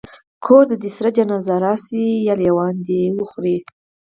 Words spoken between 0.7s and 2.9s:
دي سره جنازه راسي یا لېوان